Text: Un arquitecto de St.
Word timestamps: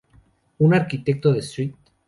Un 0.65 0.73
arquitecto 0.79 1.31
de 1.31 1.41
St. 1.51 1.75